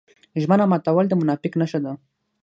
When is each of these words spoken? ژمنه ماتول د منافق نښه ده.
ژمنه 0.41 0.65
ماتول 0.71 1.05
د 1.09 1.13
منافق 1.21 1.53
نښه 1.61 1.79
ده. 1.85 1.93